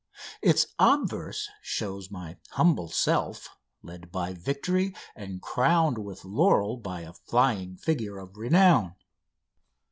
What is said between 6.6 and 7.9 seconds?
by a flying